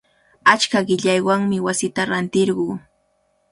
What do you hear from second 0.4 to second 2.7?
Achka qillaywanmi wasita rantirquu.